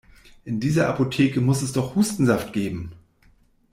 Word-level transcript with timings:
In 0.45 0.59
dieser 0.59 0.89
Apotheke 0.89 1.41
muss 1.41 1.61
es 1.61 1.73
doch 1.73 1.93
Hustensaft 1.93 2.53
geben! 2.53 2.91